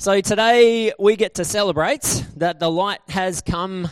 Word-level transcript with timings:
So 0.00 0.20
today 0.20 0.92
we 0.96 1.16
get 1.16 1.34
to 1.34 1.44
celebrate 1.44 2.24
that 2.36 2.60
the 2.60 2.70
light 2.70 3.00
has 3.08 3.40
come 3.40 3.88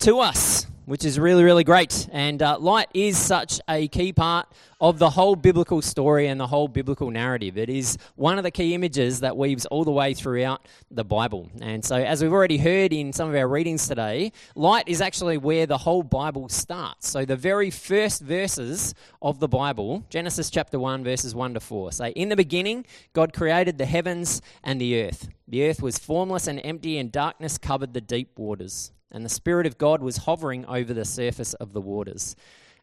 to 0.00 0.18
us, 0.18 0.65
which 0.86 1.04
is 1.04 1.18
really, 1.18 1.44
really 1.44 1.64
great. 1.64 2.08
And 2.12 2.40
uh, 2.40 2.58
light 2.58 2.88
is 2.94 3.18
such 3.18 3.60
a 3.68 3.88
key 3.88 4.12
part 4.12 4.48
of 4.80 4.98
the 4.98 5.10
whole 5.10 5.34
biblical 5.34 5.82
story 5.82 6.28
and 6.28 6.40
the 6.40 6.46
whole 6.46 6.68
biblical 6.68 7.10
narrative. 7.10 7.58
It 7.58 7.68
is 7.68 7.98
one 8.14 8.38
of 8.38 8.44
the 8.44 8.50
key 8.50 8.74
images 8.74 9.20
that 9.20 9.36
weaves 9.36 9.66
all 9.66 9.84
the 9.84 9.90
way 9.90 10.14
throughout 10.14 10.66
the 10.90 11.04
Bible. 11.04 11.50
And 11.60 11.84
so, 11.84 11.96
as 11.96 12.22
we've 12.22 12.32
already 12.32 12.58
heard 12.58 12.92
in 12.92 13.12
some 13.12 13.28
of 13.28 13.34
our 13.34 13.48
readings 13.48 13.88
today, 13.88 14.32
light 14.54 14.84
is 14.86 15.00
actually 15.00 15.38
where 15.38 15.66
the 15.66 15.78
whole 15.78 16.02
Bible 16.02 16.48
starts. 16.48 17.08
So, 17.08 17.24
the 17.24 17.36
very 17.36 17.70
first 17.70 18.22
verses 18.22 18.94
of 19.20 19.40
the 19.40 19.48
Bible, 19.48 20.04
Genesis 20.08 20.50
chapter 20.50 20.78
1, 20.78 21.02
verses 21.02 21.34
1 21.34 21.54
to 21.54 21.60
4, 21.60 21.92
say, 21.92 22.10
In 22.10 22.28
the 22.28 22.36
beginning, 22.36 22.86
God 23.12 23.32
created 23.32 23.78
the 23.78 23.86
heavens 23.86 24.40
and 24.62 24.80
the 24.80 25.02
earth. 25.02 25.28
The 25.48 25.68
earth 25.68 25.82
was 25.82 25.98
formless 25.98 26.46
and 26.46 26.60
empty, 26.64 26.98
and 26.98 27.10
darkness 27.10 27.58
covered 27.58 27.92
the 27.92 28.00
deep 28.00 28.38
waters. 28.38 28.92
And 29.10 29.24
the 29.24 29.30
Spirit 29.30 29.66
of 29.66 29.78
God 29.78 30.02
was 30.02 30.18
hovering 30.18 30.64
over 30.66 30.92
the 30.92 31.04
surface 31.04 31.54
of 31.54 31.72
the 31.72 31.80
waters. 31.80 32.36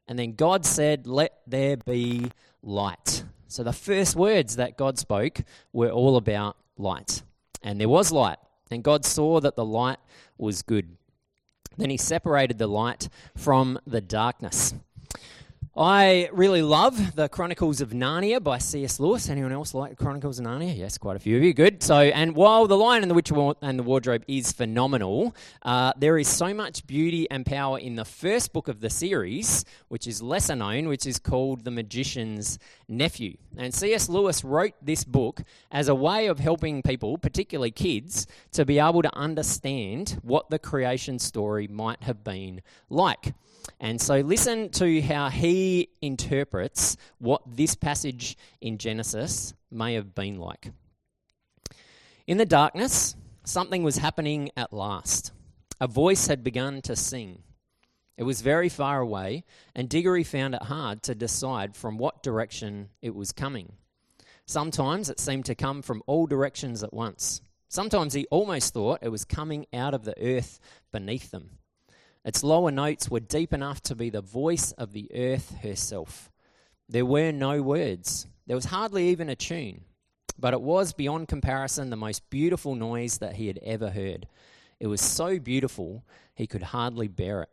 And 0.07 0.17
then 0.17 0.33
God 0.33 0.65
said, 0.65 1.07
Let 1.07 1.41
there 1.47 1.77
be 1.77 2.31
light. 2.61 3.23
So 3.47 3.63
the 3.63 3.73
first 3.73 4.15
words 4.15 4.55
that 4.55 4.77
God 4.77 4.97
spoke 4.97 5.41
were 5.71 5.91
all 5.91 6.17
about 6.17 6.57
light. 6.77 7.23
And 7.61 7.79
there 7.79 7.89
was 7.89 8.11
light. 8.11 8.37
And 8.71 8.83
God 8.83 9.05
saw 9.05 9.39
that 9.41 9.55
the 9.55 9.65
light 9.65 9.99
was 10.37 10.63
good. 10.63 10.97
Then 11.77 11.89
he 11.89 11.97
separated 11.97 12.57
the 12.57 12.67
light 12.67 13.09
from 13.35 13.79
the 13.85 14.01
darkness. 14.01 14.73
I 15.75 16.29
really 16.31 16.61
love 16.61 17.15
the 17.15 17.27
Chronicles 17.27 17.81
of 17.81 17.89
Narnia 17.89 18.43
by 18.43 18.59
C.S. 18.59 18.99
Lewis. 18.99 19.27
Anyone 19.27 19.51
else 19.51 19.73
like 19.73 19.89
the 19.89 19.95
Chronicles 19.95 20.37
of 20.37 20.45
Narnia? 20.45 20.77
Yes, 20.77 20.99
quite 20.99 21.15
a 21.15 21.19
few 21.19 21.35
of 21.35 21.41
you. 21.41 21.51
Good. 21.51 21.81
So, 21.81 21.97
and 21.97 22.35
while 22.35 22.67
The 22.67 22.77
Lion 22.77 23.01
and 23.01 23.09
the 23.09 23.15
Witch 23.15 23.31
and 23.31 23.79
the 23.79 23.81
Wardrobe 23.81 24.23
is 24.27 24.51
phenomenal, 24.51 25.35
uh, 25.63 25.93
there 25.97 26.19
is 26.19 26.27
so 26.27 26.53
much 26.53 26.85
beauty 26.85 27.27
and 27.31 27.43
power 27.43 27.79
in 27.79 27.95
the 27.95 28.05
first 28.05 28.53
book 28.53 28.67
of 28.67 28.81
the 28.81 28.89
series, 28.91 29.65
which 29.87 30.05
is 30.05 30.21
lesser 30.21 30.55
known, 30.55 30.87
which 30.89 31.07
is 31.07 31.17
called 31.17 31.63
The 31.63 31.71
Magician's 31.71 32.59
Nephew. 32.87 33.37
And 33.57 33.73
C.S. 33.73 34.09
Lewis 34.09 34.43
wrote 34.43 34.75
this 34.79 35.03
book 35.03 35.41
as 35.71 35.87
a 35.87 35.95
way 35.95 36.27
of 36.27 36.37
helping 36.37 36.83
people, 36.83 37.17
particularly 37.17 37.71
kids, 37.71 38.27
to 38.51 38.63
be 38.63 38.77
able 38.77 39.01
to 39.01 39.17
understand 39.17 40.19
what 40.21 40.51
the 40.51 40.59
creation 40.59 41.17
story 41.17 41.67
might 41.67 42.03
have 42.03 42.23
been 42.23 42.61
like. 42.91 43.33
And 43.79 43.99
so 44.01 44.19
listen 44.19 44.69
to 44.71 45.01
how 45.01 45.29
he 45.29 45.89
interprets 46.01 46.97
what 47.19 47.41
this 47.45 47.75
passage 47.75 48.37
in 48.61 48.77
Genesis 48.77 49.53
may 49.71 49.95
have 49.95 50.15
been 50.15 50.37
like. 50.37 50.71
In 52.27 52.37
the 52.37 52.45
darkness, 52.45 53.15
something 53.43 53.83
was 53.83 53.97
happening 53.97 54.51
at 54.55 54.73
last. 54.73 55.31
A 55.81 55.87
voice 55.87 56.27
had 56.27 56.43
begun 56.43 56.81
to 56.83 56.95
sing. 56.95 57.43
It 58.15 58.23
was 58.23 58.41
very 58.41 58.69
far 58.69 59.01
away, 59.01 59.43
and 59.75 59.89
Diggory 59.89 60.23
found 60.23 60.55
it 60.55 60.63
hard 60.63 61.01
to 61.03 61.15
decide 61.15 61.75
from 61.75 61.97
what 61.97 62.23
direction 62.23 62.89
it 63.01 63.15
was 63.15 63.31
coming. 63.31 63.73
Sometimes 64.45 65.09
it 65.09 65.19
seemed 65.19 65.45
to 65.45 65.55
come 65.55 65.81
from 65.81 66.03
all 66.05 66.27
directions 66.27 66.83
at 66.83 66.93
once. 66.93 67.41
Sometimes 67.69 68.13
he 68.13 68.27
almost 68.29 68.73
thought 68.73 68.99
it 69.01 69.09
was 69.09 69.25
coming 69.25 69.65
out 69.73 69.93
of 69.93 70.03
the 70.05 70.15
earth 70.21 70.59
beneath 70.91 71.31
them. 71.31 71.57
Its 72.25 72.43
lower 72.43 72.71
notes 72.71 73.09
were 73.09 73.19
deep 73.19 73.53
enough 73.53 73.81
to 73.81 73.95
be 73.95 74.09
the 74.09 74.21
voice 74.21 74.71
of 74.73 74.93
the 74.93 75.09
earth 75.13 75.55
herself. 75.61 76.31
There 76.87 77.05
were 77.05 77.31
no 77.31 77.61
words, 77.61 78.27
there 78.47 78.55
was 78.55 78.65
hardly 78.65 79.09
even 79.09 79.29
a 79.29 79.35
tune, 79.35 79.81
but 80.37 80.53
it 80.53 80.61
was 80.61 80.93
beyond 80.93 81.27
comparison 81.27 81.89
the 81.89 81.95
most 81.95 82.29
beautiful 82.29 82.75
noise 82.75 83.17
that 83.19 83.35
he 83.35 83.47
had 83.47 83.59
ever 83.63 83.89
heard. 83.89 84.27
It 84.79 84.87
was 84.87 85.01
so 85.01 85.39
beautiful 85.39 86.03
he 86.35 86.47
could 86.47 86.63
hardly 86.63 87.07
bear 87.07 87.43
it. 87.43 87.49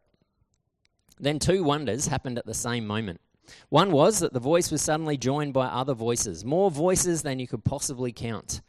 Then 1.19 1.39
two 1.39 1.63
wonders 1.63 2.07
happened 2.07 2.39
at 2.39 2.47
the 2.47 2.55
same 2.55 2.87
moment. 2.87 3.21
One 3.69 3.91
was 3.91 4.21
that 4.21 4.33
the 4.33 4.41
voice 4.41 4.71
was 4.71 4.83
suddenly 4.83 5.17
joined 5.17 5.53
by 5.53 5.67
other 5.67 5.95
voices, 5.95 6.45
more 6.45 6.71
voices 6.71 7.23
than 7.23 7.39
you 7.39 7.47
could 7.47 7.65
possibly 7.65 8.13
count. 8.13 8.63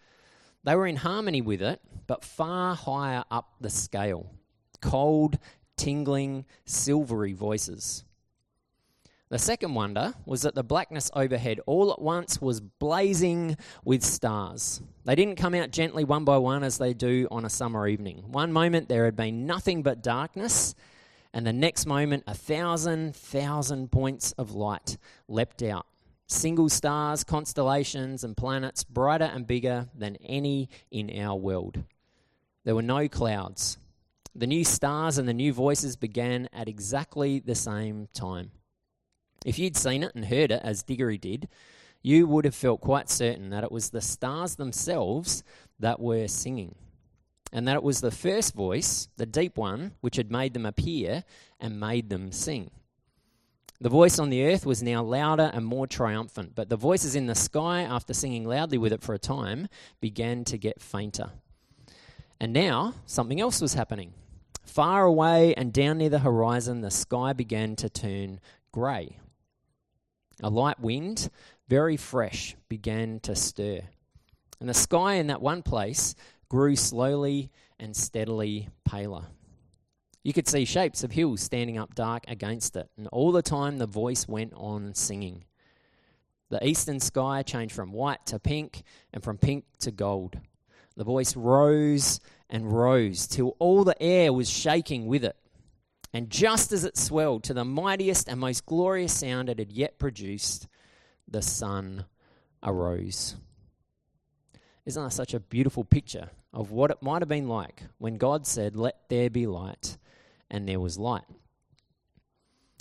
They 0.63 0.75
were 0.75 0.87
in 0.87 0.97
harmony 0.97 1.41
with 1.41 1.61
it, 1.61 1.81
but 2.07 2.25
far 2.25 2.75
higher 2.75 3.23
up 3.31 3.53
the 3.61 3.69
scale. 3.69 4.29
Cold, 4.81 5.37
tingling, 5.81 6.45
silvery 6.63 7.33
voices. 7.33 8.03
The 9.29 9.39
second 9.39 9.73
wonder 9.73 10.13
was 10.27 10.43
that 10.43 10.53
the 10.53 10.63
blackness 10.63 11.09
overhead 11.15 11.59
all 11.65 11.91
at 11.91 11.99
once 11.99 12.39
was 12.39 12.61
blazing 12.61 13.57
with 13.83 14.03
stars. 14.03 14.79
They 15.05 15.15
didn't 15.15 15.37
come 15.37 15.55
out 15.55 15.71
gently 15.71 16.03
one 16.03 16.23
by 16.23 16.37
one 16.37 16.63
as 16.63 16.77
they 16.77 16.93
do 16.93 17.27
on 17.31 17.45
a 17.45 17.49
summer 17.49 17.87
evening. 17.87 18.25
One 18.27 18.53
moment 18.53 18.89
there 18.89 19.05
had 19.05 19.15
been 19.15 19.47
nothing 19.47 19.81
but 19.81 20.03
darkness, 20.03 20.75
and 21.33 21.47
the 21.47 21.53
next 21.53 21.87
moment 21.87 22.25
a 22.27 22.35
thousand, 22.35 23.15
thousand 23.15 23.91
points 23.91 24.33
of 24.33 24.51
light 24.51 24.99
leapt 25.27 25.63
out. 25.63 25.87
Single 26.27 26.69
stars, 26.69 27.23
constellations, 27.23 28.23
and 28.23 28.37
planets 28.37 28.83
brighter 28.83 29.31
and 29.33 29.47
bigger 29.47 29.87
than 29.97 30.17
any 30.17 30.69
in 30.91 31.09
our 31.19 31.35
world. 31.35 31.83
There 32.65 32.75
were 32.75 32.83
no 32.83 33.07
clouds, 33.07 33.79
the 34.33 34.47
new 34.47 34.63
stars 34.63 35.17
and 35.17 35.27
the 35.27 35.33
new 35.33 35.51
voices 35.53 35.95
began 35.95 36.47
at 36.53 36.67
exactly 36.67 37.39
the 37.39 37.55
same 37.55 38.07
time. 38.13 38.51
If 39.45 39.59
you'd 39.59 39.75
seen 39.75 40.03
it 40.03 40.15
and 40.15 40.25
heard 40.25 40.51
it, 40.51 40.61
as 40.63 40.83
Diggory 40.83 41.17
did, 41.17 41.49
you 42.01 42.27
would 42.27 42.45
have 42.45 42.55
felt 42.55 42.81
quite 42.81 43.09
certain 43.09 43.49
that 43.49 43.63
it 43.63 43.71
was 43.71 43.89
the 43.89 44.01
stars 44.01 44.55
themselves 44.55 45.43
that 45.79 45.99
were 45.99 46.27
singing, 46.27 46.75
and 47.51 47.67
that 47.67 47.75
it 47.75 47.83
was 47.83 48.01
the 48.01 48.11
first 48.11 48.53
voice, 48.53 49.09
the 49.17 49.25
deep 49.25 49.57
one, 49.57 49.93
which 50.01 50.15
had 50.15 50.31
made 50.31 50.53
them 50.53 50.65
appear 50.65 51.23
and 51.59 51.79
made 51.79 52.09
them 52.09 52.31
sing. 52.31 52.71
The 53.79 53.89
voice 53.89 54.19
on 54.19 54.29
the 54.29 54.45
earth 54.45 54.65
was 54.65 54.83
now 54.83 55.01
louder 55.01 55.49
and 55.53 55.65
more 55.65 55.87
triumphant, 55.87 56.53
but 56.53 56.69
the 56.69 56.77
voices 56.77 57.15
in 57.15 57.25
the 57.25 57.33
sky, 57.33 57.81
after 57.81 58.13
singing 58.13 58.45
loudly 58.45 58.77
with 58.77 58.93
it 58.93 59.01
for 59.01 59.15
a 59.15 59.19
time, 59.19 59.67
began 59.99 60.43
to 60.45 60.57
get 60.57 60.81
fainter. 60.81 61.31
And 62.39 62.53
now 62.53 62.93
something 63.07 63.41
else 63.41 63.59
was 63.59 63.73
happening. 63.73 64.13
Far 64.71 65.03
away 65.03 65.53
and 65.55 65.73
down 65.73 65.97
near 65.97 66.07
the 66.07 66.19
horizon, 66.19 66.79
the 66.79 66.91
sky 66.91 67.33
began 67.33 67.75
to 67.75 67.89
turn 67.89 68.39
grey. 68.71 69.17
A 70.41 70.49
light 70.49 70.79
wind, 70.79 71.29
very 71.67 71.97
fresh, 71.97 72.55
began 72.69 73.19
to 73.23 73.35
stir. 73.35 73.81
And 74.61 74.69
the 74.69 74.73
sky 74.73 75.15
in 75.15 75.27
that 75.27 75.41
one 75.41 75.61
place 75.61 76.15
grew 76.47 76.77
slowly 76.77 77.51
and 77.81 77.93
steadily 77.93 78.69
paler. 78.85 79.25
You 80.23 80.31
could 80.31 80.47
see 80.47 80.63
shapes 80.63 81.03
of 81.03 81.11
hills 81.11 81.41
standing 81.41 81.77
up 81.77 81.93
dark 81.93 82.23
against 82.29 82.77
it, 82.77 82.89
and 82.95 83.09
all 83.09 83.33
the 83.33 83.41
time 83.41 83.77
the 83.77 83.85
voice 83.85 84.25
went 84.25 84.53
on 84.55 84.95
singing. 84.95 85.43
The 86.47 86.65
eastern 86.65 87.01
sky 87.01 87.43
changed 87.43 87.75
from 87.75 87.91
white 87.91 88.25
to 88.27 88.39
pink, 88.39 88.83
and 89.11 89.21
from 89.21 89.37
pink 89.37 89.65
to 89.79 89.91
gold. 89.91 90.39
The 91.01 91.05
voice 91.05 91.35
rose 91.35 92.19
and 92.47 92.71
rose 92.71 93.25
till 93.25 93.55
all 93.57 93.83
the 93.83 93.99
air 93.99 94.31
was 94.31 94.47
shaking 94.47 95.07
with 95.07 95.23
it. 95.23 95.35
And 96.13 96.29
just 96.29 96.71
as 96.71 96.83
it 96.83 96.95
swelled 96.95 97.43
to 97.45 97.55
the 97.55 97.65
mightiest 97.65 98.27
and 98.27 98.39
most 98.39 98.67
glorious 98.67 99.11
sound 99.11 99.49
it 99.49 99.57
had 99.57 99.71
yet 99.71 99.97
produced, 99.97 100.67
the 101.27 101.41
sun 101.41 102.05
arose. 102.61 103.35
Isn't 104.85 105.03
that 105.03 105.09
such 105.09 105.33
a 105.33 105.39
beautiful 105.39 105.83
picture 105.83 106.29
of 106.53 106.69
what 106.69 106.91
it 106.91 107.01
might 107.01 107.23
have 107.23 107.29
been 107.29 107.47
like 107.47 107.81
when 107.97 108.17
God 108.17 108.45
said, 108.45 108.75
Let 108.75 109.09
there 109.09 109.31
be 109.31 109.47
light, 109.47 109.97
and 110.51 110.69
there 110.69 110.79
was 110.79 110.99
light? 110.99 111.25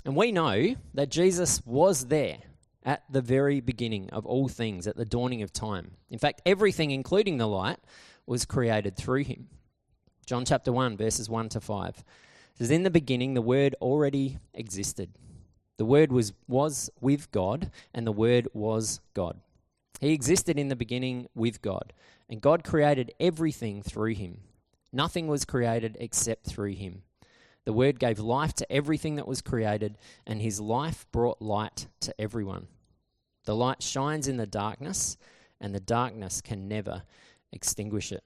And 0.05 0.15
we 0.15 0.31
know 0.31 0.77
that 0.93 1.09
Jesus 1.09 1.65
was 1.65 2.09
there 2.09 2.37
at 2.83 3.03
the 3.11 3.23
very 3.23 3.61
beginning 3.61 4.11
of 4.11 4.27
all 4.27 4.49
things, 4.49 4.87
at 4.87 4.97
the 4.97 5.07
dawning 5.07 5.41
of 5.41 5.55
time. 5.55 5.93
In 6.11 6.19
fact, 6.19 6.43
everything, 6.45 6.91
including 6.91 7.39
the 7.39 7.49
light, 7.49 7.79
was 8.31 8.45
created 8.45 8.97
through 8.97 9.25
him. 9.25 9.49
John 10.25 10.45
chapter 10.45 10.73
1, 10.73 10.97
verses 10.97 11.29
1 11.29 11.49
to 11.49 11.61
5 11.61 12.05
says, 12.55 12.71
In 12.71 12.85
the 12.85 12.91
beginning, 12.91 13.35
the 13.35 13.43
Word 13.43 13.75
already 13.83 14.39
existed. 14.55 15.11
The 15.79 15.85
Word 15.85 16.13
was, 16.13 16.33
was 16.47 16.91
with 17.01 17.33
God, 17.33 17.73
and 17.93 18.07
the 18.07 18.13
Word 18.13 18.47
was 18.55 19.01
God. 19.15 19.41
He 20.01 20.13
existed 20.13 20.61
in 20.61 20.69
the 20.69 20.77
beginning 20.77 21.27
with 21.35 21.61
God, 21.61 21.93
and 22.29 22.41
God 22.41 22.63
created 22.63 23.13
everything 23.19 23.83
through 23.83 24.15
him. 24.15 24.43
Nothing 24.93 25.27
was 25.27 25.45
created 25.45 25.97
except 25.99 26.47
through 26.47 26.75
him. 26.75 27.03
The 27.65 27.73
Word 27.73 27.99
gave 27.99 28.21
life 28.21 28.53
to 28.55 28.73
everything 28.73 29.17
that 29.17 29.27
was 29.27 29.43
created, 29.43 29.99
and 30.25 30.41
His 30.41 30.61
life 30.61 31.05
brought 31.11 31.43
light 31.43 31.89
to 32.03 32.15
everyone. 32.19 32.69
The 33.45 33.57
light 33.57 33.83
shines 33.83 34.29
in 34.29 34.37
the 34.37 34.47
darkness, 34.47 35.17
and 35.61 35.75
the 35.75 35.81
darkness 35.81 36.41
can 36.41 36.69
never 36.69 37.03
extinguish 37.53 38.13
it. 38.13 38.23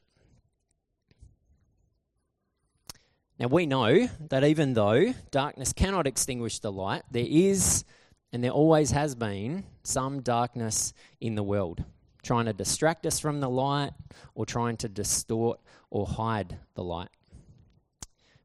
Now, 3.39 3.49
we 3.49 3.67
know 3.67 4.09
that 4.29 4.45
even 4.45 4.75
though 4.75 5.13
darkness 5.31 5.73
cannot 5.73 6.07
extinguish 6.07 6.61
the 6.61 6.71
light, 6.71 7.03
there 7.11 7.27
is, 7.29 7.85
and 8.33 8.45
there 8.45 8.53
always 8.53 8.93
has 8.93 9.17
been, 9.17 9.65
some 9.83 10.21
darkness 10.23 10.93
in 11.21 11.35
the 11.35 11.43
world. 11.43 11.85
trying 12.25 12.47
to 12.47 12.53
distract 12.53 13.07
us 13.07 13.21
from 13.21 13.41
the 13.41 13.49
light 13.49 13.93
or 14.35 14.47
trying 14.47 14.77
to 14.79 14.89
distort 14.89 15.61
or 15.91 16.07
hide 16.07 16.59
the 16.75 16.83
light. 16.83 17.11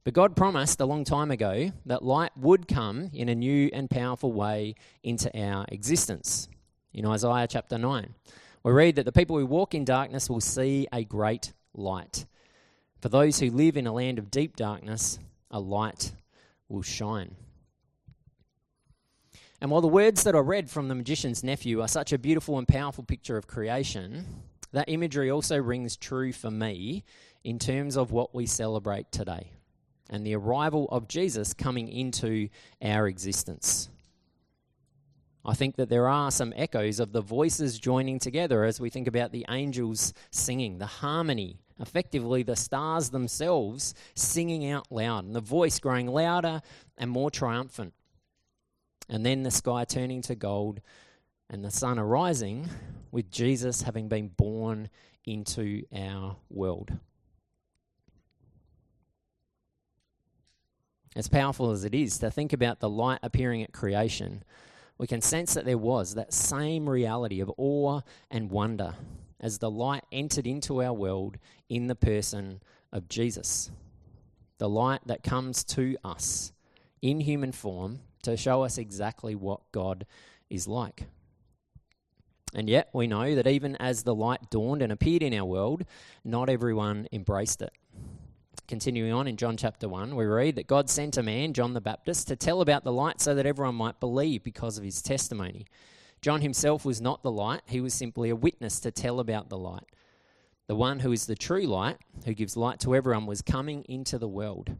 But 0.04 0.14
God 0.14 0.36
promised 0.36 0.80
a 0.80 0.86
long 0.86 1.04
time 1.04 1.32
ago 1.32 1.72
that 1.86 2.04
light 2.04 2.32
would 2.38 2.68
come 2.68 3.10
in 3.14 3.30
a 3.30 3.36
new 3.36 3.70
and 3.74 3.90
powerful 3.90 4.32
way 4.32 4.76
into 5.04 5.36
our 5.40 5.66
existence. 5.70 6.48
In 6.94 7.06
Isaiah 7.06 7.48
chapter 7.48 7.78
9, 7.78 8.16
we 8.64 8.72
read 8.72 8.96
that 8.96 9.06
the 9.06 9.12
people 9.12 9.38
who 9.38 9.46
walk 9.46 9.74
in 9.74 9.86
darkness 9.86 10.30
will 10.30 10.42
see 10.42 10.88
a 10.92 11.04
great 11.04 11.54
light. 11.74 12.26
For 13.02 13.10
those 13.10 13.40
who 13.40 13.50
live 13.50 13.78
in 13.78 13.88
a 13.88 13.94
land 13.94 14.20
of 14.20 14.30
deep 14.30 14.56
darkness, 14.56 15.20
a 15.50 15.60
light 15.60 16.12
will 16.68 16.82
shine. 16.82 17.36
And 19.62 19.72
while 19.72 19.82
the 19.82 19.88
words 19.88 20.24
that 20.24 20.36
I 20.36 20.40
read 20.40 20.70
from 20.70 20.88
the 20.88 20.96
magician's 20.96 21.44
nephew 21.44 21.82
are 21.82 21.88
such 21.88 22.14
a 22.14 22.18
beautiful 22.18 22.58
and 22.58 22.68
powerful 22.68 23.04
picture 23.04 23.38
of 23.38 23.48
creation, 23.48 24.26
that 24.72 24.90
imagery 24.90 25.30
also 25.30 25.58
rings 25.58 25.98
true 25.98 26.32
for 26.32 26.52
me 26.52 27.04
in 27.44 27.60
terms 27.60 27.98
of 27.98 28.12
what 28.12 28.36
we 28.36 28.46
celebrate 28.46 29.12
today 29.12 29.52
and 30.10 30.26
the 30.26 30.36
arrival 30.36 30.88
of 30.92 31.08
Jesus 31.08 31.54
coming 31.54 31.88
into 31.88 32.50
our 32.82 33.08
existence. 33.08 33.90
I 35.46 35.54
think 35.54 35.78
that 35.78 35.90
there 35.90 36.08
are 36.08 36.32
some 36.32 36.54
echoes 36.56 37.00
of 37.00 37.14
the 37.14 37.22
voices 37.22 37.80
joining 37.80 38.20
together 38.20 38.66
as 38.66 38.80
we 38.80 38.90
think 38.90 39.08
about 39.08 39.32
the 39.32 39.46
angels 39.50 40.14
singing, 40.32 40.78
the 40.78 40.86
harmony, 40.86 41.60
effectively 41.80 42.44
the 42.44 42.56
stars 42.56 43.10
themselves 43.10 43.94
singing 44.16 44.70
out 44.70 44.92
loud, 44.92 45.24
and 45.24 45.34
the 45.36 45.40
voice 45.40 45.80
growing 45.80 46.08
louder 46.08 46.62
and 46.98 47.10
more 47.10 47.32
triumphant. 47.32 47.94
And 49.08 49.26
then 49.26 49.44
the 49.44 49.52
sky 49.52 49.86
turning 49.86 50.22
to 50.24 50.36
gold 50.36 50.82
and 51.50 51.64
the 51.64 51.72
sun 51.72 51.98
arising 51.98 52.70
with 53.12 53.32
Jesus 53.32 53.82
having 53.82 54.08
been 54.08 54.28
born 54.28 54.90
into 55.26 55.84
our 55.96 56.36
world. 56.50 56.92
As 61.16 61.28
powerful 61.28 61.72
as 61.72 61.86
it 61.86 61.96
is 61.96 62.20
to 62.20 62.30
think 62.30 62.54
about 62.54 62.80
the 62.80 62.90
light 62.90 63.20
appearing 63.24 63.64
at 63.64 63.74
creation, 63.74 64.44
we 65.00 65.08
can 65.08 65.22
sense 65.22 65.56
that 65.56 65.66
there 65.66 65.78
was 65.78 66.14
that 66.14 66.34
same 66.34 66.88
reality 66.88 67.40
of 67.40 67.50
awe 67.58 68.02
and 68.30 68.52
wonder 68.52 68.94
as 69.40 69.58
the 69.58 69.72
light 69.72 70.04
entered 70.12 70.46
into 70.46 70.84
our 70.84 70.94
world 70.94 71.38
in 71.70 71.88
the 71.88 71.96
person 71.96 72.62
of 72.92 73.08
Jesus. 73.08 73.72
The 74.58 74.70
light 74.70 75.00
that 75.06 75.24
comes 75.24 75.64
to 75.64 75.96
us 76.04 76.52
in 77.02 77.22
human 77.22 77.54
form 77.54 78.02
to 78.24 78.36
show 78.36 78.64
us 78.64 78.78
exactly 78.78 79.36
what 79.36 79.62
God 79.72 80.06
is 80.50 80.68
like. 80.68 81.06
And 82.54 82.70
yet, 82.70 82.90
we 82.92 83.08
know 83.08 83.36
that 83.36 83.48
even 83.48 83.78
as 83.78 84.04
the 84.04 84.16
light 84.16 84.50
dawned 84.50 84.82
and 84.82 84.92
appeared 84.92 85.24
in 85.24 85.34
our 85.34 85.46
world, 85.46 85.86
not 86.26 86.50
everyone 86.50 87.08
embraced 87.14 87.62
it. 87.62 87.72
Continuing 88.70 89.12
on 89.12 89.28
in 89.28 89.36
John 89.36 89.58
chapter 89.58 89.90
1, 89.90 90.16
we 90.16 90.26
read 90.26 90.56
that 90.58 90.68
God 90.68 90.92
sent 90.92 91.18
a 91.18 91.24
man, 91.24 91.54
John 91.54 91.74
the 91.74 91.82
Baptist, 91.82 92.28
to 92.28 92.36
tell 92.36 92.62
about 92.62 92.84
the 92.84 92.92
light 92.92 93.20
so 93.20 93.34
that 93.34 93.48
everyone 93.48 93.74
might 93.74 94.00
believe 94.00 94.44
because 94.44 94.78
of 94.78 94.84
his 94.84 95.02
testimony. 95.02 95.66
John 96.22 96.42
himself 96.42 96.86
was 96.86 97.02
not 97.02 97.24
the 97.24 97.32
light, 97.32 97.62
he 97.66 97.82
was 97.82 97.96
simply 97.96 98.30
a 98.30 98.36
witness 98.36 98.80
to 98.82 98.92
tell 98.92 99.20
about 99.20 99.50
the 99.50 99.58
light. 99.58 99.88
The 100.68 100.76
one 100.76 101.00
who 101.00 101.12
is 101.12 101.26
the 101.26 101.34
true 101.34 101.64
light, 101.64 101.98
who 102.26 102.36
gives 102.36 102.56
light 102.56 102.80
to 102.82 102.96
everyone, 102.96 103.26
was 103.26 103.42
coming 103.42 103.86
into 103.90 104.20
the 104.20 104.28
world. 104.28 104.76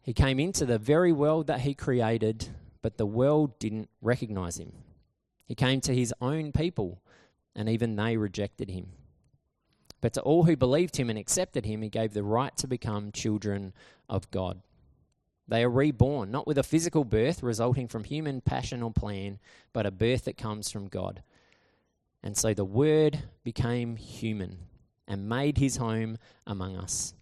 He 0.00 0.14
came 0.14 0.40
into 0.40 0.64
the 0.64 0.78
very 0.78 1.12
world 1.12 1.48
that 1.48 1.60
he 1.60 1.74
created, 1.74 2.48
but 2.80 2.96
the 2.96 3.04
world 3.04 3.58
didn't 3.58 3.90
recognize 4.00 4.58
him. 4.58 4.72
He 5.44 5.54
came 5.54 5.82
to 5.82 5.94
his 5.94 6.14
own 6.22 6.50
people, 6.50 7.02
and 7.54 7.68
even 7.68 7.96
they 7.96 8.16
rejected 8.16 8.70
him. 8.70 8.92
But 10.00 10.14
to 10.14 10.22
all 10.22 10.44
who 10.44 10.56
believed 10.56 10.96
him 10.96 11.10
and 11.10 11.18
accepted 11.18 11.66
him, 11.66 11.82
he 11.82 11.88
gave 11.88 12.14
the 12.14 12.22
right 12.22 12.56
to 12.56 12.66
become 12.66 13.12
children 13.12 13.72
of 14.08 14.30
God. 14.30 14.60
They 15.46 15.64
are 15.64 15.70
reborn, 15.70 16.30
not 16.30 16.46
with 16.46 16.58
a 16.58 16.62
physical 16.62 17.04
birth 17.04 17.42
resulting 17.42 17.88
from 17.88 18.04
human 18.04 18.40
passion 18.40 18.82
or 18.82 18.92
plan, 18.92 19.38
but 19.72 19.84
a 19.84 19.90
birth 19.90 20.24
that 20.24 20.36
comes 20.38 20.70
from 20.70 20.86
God. 20.86 21.22
And 22.22 22.36
so 22.36 22.54
the 22.54 22.64
Word 22.64 23.24
became 23.42 23.96
human 23.96 24.58
and 25.08 25.28
made 25.28 25.58
his 25.58 25.76
home 25.76 26.18
among 26.46 26.76
us. 26.76 27.14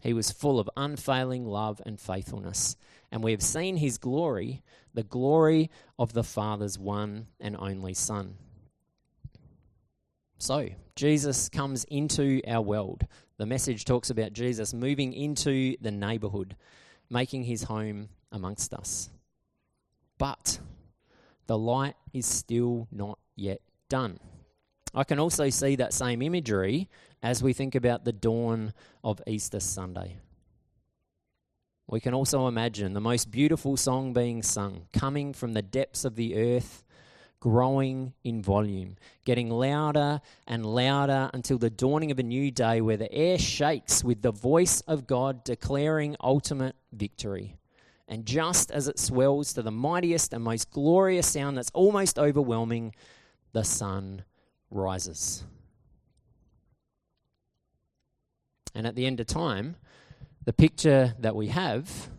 He 0.00 0.12
was 0.12 0.30
full 0.30 0.60
of 0.60 0.70
unfailing 0.76 1.44
love 1.44 1.82
and 1.84 2.00
faithfulness. 2.00 2.76
And 3.10 3.24
we 3.24 3.32
have 3.32 3.42
seen 3.42 3.78
his 3.78 3.98
glory, 3.98 4.62
the 4.94 5.02
glory 5.02 5.70
of 5.98 6.12
the 6.12 6.22
Father's 6.22 6.78
one 6.78 7.26
and 7.40 7.56
only 7.58 7.94
Son. 7.94 8.36
So, 10.38 10.68
Jesus 10.94 11.48
comes 11.48 11.84
into 11.84 12.42
our 12.46 12.60
world. 12.60 13.06
The 13.38 13.46
message 13.46 13.84
talks 13.84 14.10
about 14.10 14.32
Jesus 14.32 14.74
moving 14.74 15.12
into 15.12 15.76
the 15.80 15.90
neighborhood, 15.90 16.56
making 17.08 17.44
his 17.44 17.64
home 17.64 18.08
amongst 18.30 18.74
us. 18.74 19.10
But 20.18 20.58
the 21.46 21.58
light 21.58 21.94
is 22.12 22.26
still 22.26 22.86
not 22.90 23.18
yet 23.34 23.60
done. 23.88 24.18
I 24.94 25.04
can 25.04 25.18
also 25.18 25.50
see 25.50 25.76
that 25.76 25.92
same 25.92 26.22
imagery 26.22 26.88
as 27.22 27.42
we 27.42 27.52
think 27.52 27.74
about 27.74 28.04
the 28.04 28.12
dawn 28.12 28.72
of 29.04 29.22
Easter 29.26 29.60
Sunday. 29.60 30.16
We 31.86 32.00
can 32.00 32.14
also 32.14 32.48
imagine 32.48 32.94
the 32.94 33.00
most 33.00 33.30
beautiful 33.30 33.76
song 33.76 34.12
being 34.12 34.42
sung, 34.42 34.88
coming 34.92 35.32
from 35.32 35.52
the 35.52 35.62
depths 35.62 36.04
of 36.04 36.16
the 36.16 36.36
earth 36.36 36.82
growing 37.46 38.12
in 38.24 38.42
volume, 38.42 38.96
getting 39.24 39.48
louder 39.48 40.20
and 40.48 40.66
louder 40.66 41.30
until 41.32 41.56
the 41.56 41.70
dawning 41.70 42.10
of 42.10 42.18
a 42.18 42.22
new 42.24 42.50
day 42.50 42.80
where 42.80 42.96
the 42.96 43.12
air 43.14 43.38
shakes 43.38 44.02
with 44.02 44.20
the 44.20 44.32
voice 44.32 44.80
of 44.88 45.06
God 45.06 45.44
declaring 45.44 46.16
ultimate 46.20 46.74
victory. 46.90 47.56
And 48.08 48.26
just 48.26 48.72
as 48.72 48.88
it 48.88 48.98
swells 48.98 49.52
to 49.52 49.62
the 49.62 49.70
mightiest 49.70 50.32
and 50.32 50.42
most 50.42 50.72
glorious 50.72 51.28
sound 51.28 51.56
that's 51.56 51.70
almost 51.72 52.18
overwhelming, 52.18 52.96
the 53.52 53.62
sun 53.62 54.24
rises. 54.72 55.44
And 58.74 58.88
at 58.88 58.96
the 58.96 59.06
end 59.06 59.20
of 59.20 59.28
time, 59.28 59.76
the 60.44 60.52
picture 60.52 61.14
that 61.20 61.36
we 61.36 61.46
have 61.46 62.10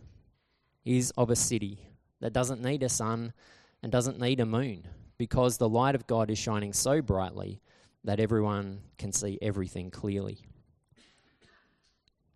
is 0.86 1.10
of 1.18 1.28
a 1.28 1.36
city 1.36 1.80
that 2.20 2.32
doesn't 2.32 2.62
need 2.62 2.82
a 2.82 2.88
sun 2.88 3.34
and 3.82 3.92
doesn't 3.92 4.18
need 4.18 4.40
a 4.40 4.46
moon 4.46 4.88
because 5.18 5.58
the 5.58 5.68
light 5.68 5.94
of 5.94 6.06
God 6.06 6.30
is 6.30 6.38
shining 6.38 6.72
so 6.72 7.02
brightly 7.02 7.60
that 8.04 8.20
everyone 8.20 8.80
can 8.96 9.12
see 9.12 9.38
everything 9.42 9.90
clearly. 9.90 10.38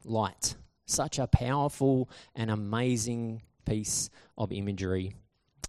Light, 0.04 0.56
such 0.84 1.18
a 1.18 1.28
powerful 1.28 2.10
and 2.34 2.50
amazing 2.50 3.42
piece 3.64 4.10
of 4.36 4.52
imagery 4.52 5.14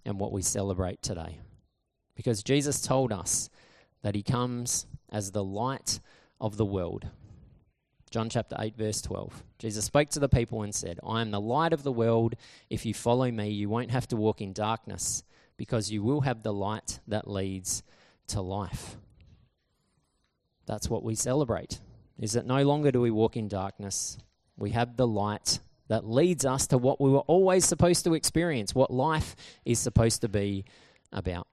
and 0.04 0.18
what 0.18 0.32
we 0.32 0.42
celebrate 0.42 1.00
today. 1.02 1.38
Because 2.16 2.42
Jesus 2.42 2.82
told 2.82 3.12
us 3.12 3.48
that 4.02 4.16
he 4.16 4.22
comes 4.22 4.86
as 5.10 5.30
the 5.30 5.44
light 5.44 6.00
of 6.40 6.56
the 6.56 6.64
world. 6.64 7.08
John 8.10 8.28
chapter 8.28 8.56
8, 8.58 8.76
verse 8.76 9.00
12. 9.02 9.42
Jesus 9.58 9.84
spoke 9.84 10.08
to 10.10 10.20
the 10.20 10.28
people 10.28 10.62
and 10.62 10.74
said, 10.74 11.00
I 11.04 11.20
am 11.20 11.30
the 11.30 11.40
light 11.40 11.72
of 11.72 11.82
the 11.82 11.92
world. 11.92 12.34
If 12.70 12.84
you 12.84 12.94
follow 12.94 13.30
me, 13.30 13.50
you 13.50 13.68
won't 13.68 13.90
have 13.90 14.06
to 14.08 14.16
walk 14.16 14.40
in 14.40 14.52
darkness 14.52 15.22
because 15.56 15.90
you 15.90 16.02
will 16.02 16.22
have 16.22 16.42
the 16.42 16.52
light 16.52 17.00
that 17.08 17.28
leads 17.28 17.82
to 18.28 18.40
life. 18.40 18.96
That's 20.66 20.88
what 20.88 21.02
we 21.02 21.14
celebrate. 21.14 21.80
Is 22.18 22.32
that 22.32 22.46
no 22.46 22.62
longer 22.62 22.90
do 22.90 23.00
we 23.00 23.10
walk 23.10 23.36
in 23.36 23.48
darkness, 23.48 24.18
we 24.56 24.70
have 24.70 24.96
the 24.96 25.06
light 25.06 25.60
that 25.88 26.08
leads 26.08 26.44
us 26.44 26.66
to 26.68 26.78
what 26.78 27.00
we 27.00 27.10
were 27.10 27.18
always 27.20 27.64
supposed 27.64 28.04
to 28.04 28.14
experience, 28.14 28.74
what 28.74 28.90
life 28.90 29.36
is 29.64 29.78
supposed 29.78 30.22
to 30.22 30.28
be 30.28 30.64
about. 31.12 31.46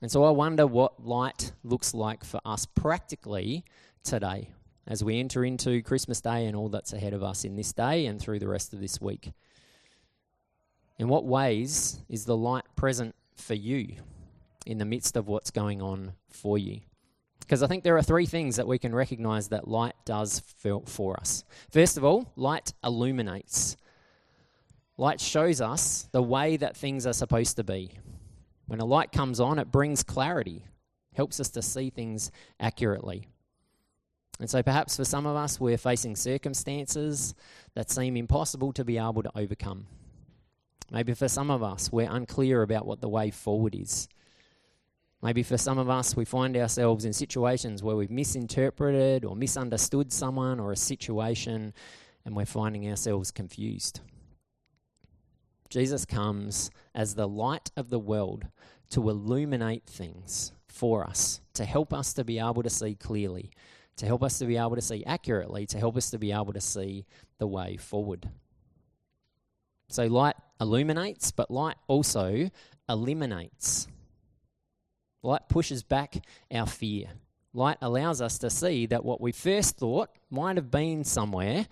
And 0.00 0.10
so 0.10 0.24
I 0.24 0.30
wonder 0.30 0.66
what 0.66 1.04
light 1.04 1.52
looks 1.64 1.94
like 1.94 2.24
for 2.24 2.40
us 2.44 2.66
practically 2.66 3.64
today 4.02 4.50
as 4.86 5.02
we 5.04 5.20
enter 5.20 5.44
into 5.44 5.80
Christmas 5.82 6.20
Day 6.20 6.46
and 6.46 6.56
all 6.56 6.68
that's 6.68 6.92
ahead 6.92 7.12
of 7.12 7.22
us 7.22 7.44
in 7.44 7.56
this 7.56 7.72
day 7.72 8.06
and 8.06 8.20
through 8.20 8.40
the 8.40 8.48
rest 8.48 8.72
of 8.72 8.80
this 8.80 9.00
week. 9.00 9.32
In 11.02 11.08
what 11.08 11.24
ways 11.24 11.98
is 12.08 12.26
the 12.26 12.36
light 12.36 12.62
present 12.76 13.16
for 13.34 13.54
you 13.54 13.96
in 14.64 14.78
the 14.78 14.84
midst 14.84 15.16
of 15.16 15.26
what's 15.26 15.50
going 15.50 15.82
on 15.82 16.12
for 16.30 16.58
you? 16.58 16.78
Because 17.40 17.60
I 17.64 17.66
think 17.66 17.82
there 17.82 17.96
are 17.96 18.02
three 18.04 18.24
things 18.24 18.54
that 18.54 18.68
we 18.68 18.78
can 18.78 18.94
recognize 18.94 19.48
that 19.48 19.66
light 19.66 19.96
does 20.04 20.38
for 20.86 21.18
us. 21.18 21.42
First 21.72 21.96
of 21.96 22.04
all, 22.04 22.30
light 22.36 22.72
illuminates. 22.84 23.76
Light 24.96 25.20
shows 25.20 25.60
us 25.60 26.08
the 26.12 26.22
way 26.22 26.56
that 26.56 26.76
things 26.76 27.04
are 27.04 27.12
supposed 27.12 27.56
to 27.56 27.64
be. 27.64 27.90
When 28.68 28.78
a 28.78 28.84
light 28.84 29.10
comes 29.10 29.40
on, 29.40 29.58
it 29.58 29.72
brings 29.72 30.04
clarity, 30.04 30.66
helps 31.16 31.40
us 31.40 31.50
to 31.50 31.62
see 31.62 31.90
things 31.90 32.30
accurately. 32.60 33.26
And 34.38 34.48
so 34.48 34.62
perhaps 34.62 34.98
for 34.98 35.04
some 35.04 35.26
of 35.26 35.34
us, 35.34 35.58
we're 35.58 35.78
facing 35.78 36.14
circumstances 36.14 37.34
that 37.74 37.90
seem 37.90 38.16
impossible 38.16 38.72
to 38.74 38.84
be 38.84 38.98
able 38.98 39.24
to 39.24 39.36
overcome. 39.36 39.88
Maybe 40.92 41.14
for 41.14 41.26
some 41.26 41.50
of 41.50 41.62
us, 41.62 41.90
we're 41.90 42.10
unclear 42.10 42.60
about 42.60 42.84
what 42.84 43.00
the 43.00 43.08
way 43.08 43.30
forward 43.30 43.74
is. 43.74 44.08
Maybe 45.22 45.42
for 45.42 45.56
some 45.56 45.78
of 45.78 45.88
us, 45.88 46.14
we 46.14 46.26
find 46.26 46.54
ourselves 46.54 47.06
in 47.06 47.14
situations 47.14 47.82
where 47.82 47.96
we've 47.96 48.10
misinterpreted 48.10 49.24
or 49.24 49.34
misunderstood 49.34 50.12
someone 50.12 50.60
or 50.60 50.70
a 50.70 50.76
situation, 50.76 51.72
and 52.26 52.36
we're 52.36 52.44
finding 52.44 52.86
ourselves 52.90 53.30
confused. 53.30 54.00
Jesus 55.70 56.04
comes 56.04 56.70
as 56.94 57.14
the 57.14 57.26
light 57.26 57.70
of 57.74 57.88
the 57.88 57.98
world 57.98 58.44
to 58.90 59.08
illuminate 59.08 59.86
things 59.86 60.52
for 60.68 61.04
us, 61.04 61.40
to 61.54 61.64
help 61.64 61.94
us 61.94 62.12
to 62.12 62.24
be 62.24 62.38
able 62.38 62.62
to 62.62 62.68
see 62.68 62.94
clearly, 62.94 63.50
to 63.96 64.04
help 64.04 64.22
us 64.22 64.38
to 64.40 64.44
be 64.44 64.58
able 64.58 64.74
to 64.74 64.82
see 64.82 65.02
accurately, 65.06 65.64
to 65.64 65.78
help 65.78 65.96
us 65.96 66.10
to 66.10 66.18
be 66.18 66.32
able 66.32 66.52
to 66.52 66.60
see 66.60 67.06
the 67.38 67.46
way 67.46 67.78
forward. 67.78 68.28
So, 69.92 70.06
light 70.06 70.36
illuminates, 70.58 71.32
but 71.32 71.50
light 71.50 71.76
also 71.86 72.48
eliminates. 72.88 73.88
Light 75.22 75.42
pushes 75.50 75.82
back 75.82 76.24
our 76.50 76.66
fear. 76.66 77.08
Light 77.52 77.76
allows 77.82 78.22
us 78.22 78.38
to 78.38 78.48
see 78.48 78.86
that 78.86 79.04
what 79.04 79.20
we 79.20 79.32
first 79.32 79.76
thought 79.76 80.08
might 80.30 80.56
have 80.56 80.70
been 80.70 81.04
somewhere 81.04 81.66